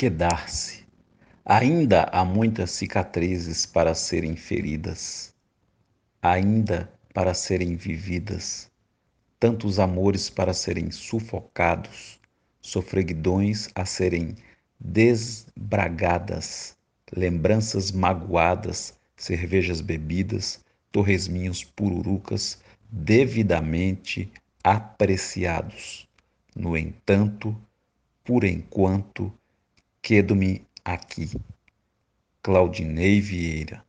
Quedar-se. 0.00 0.86
Ainda 1.44 2.04
há 2.04 2.24
muitas 2.24 2.70
cicatrizes 2.70 3.66
para 3.66 3.94
serem 3.94 4.34
feridas, 4.34 5.34
ainda 6.22 6.90
para 7.12 7.34
serem 7.34 7.76
vividas, 7.76 8.70
tantos 9.38 9.78
amores 9.78 10.30
para 10.30 10.54
serem 10.54 10.90
sufocados, 10.90 12.18
sofreguidões 12.62 13.68
a 13.74 13.84
serem 13.84 14.36
desbragadas, 14.80 16.78
lembranças 17.14 17.92
magoadas, 17.92 18.98
cervejas 19.18 19.82
bebidas, 19.82 20.64
torresminhos 20.90 21.62
pururucas 21.62 22.58
devidamente 22.90 24.32
apreciados. 24.64 26.08
No 26.56 26.74
entanto, 26.74 27.54
por 28.24 28.44
enquanto, 28.44 29.30
quedo-me 30.10 30.66
aqui. 30.84 31.30
Claudinei 32.42 33.20
Vieira 33.20 33.84